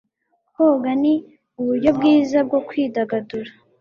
Koga 0.55 0.91
ni 1.01 1.13
uburyo 1.59 1.89
bwiza 1.97 2.37
bwo 2.47 2.59
kwidagadura. 2.67 3.51